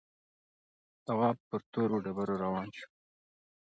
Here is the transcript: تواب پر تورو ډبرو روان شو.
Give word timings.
تواب 1.05 1.37
پر 1.47 1.61
تورو 1.71 1.97
ډبرو 2.03 2.35
روان 2.43 2.67
شو. 2.77 2.87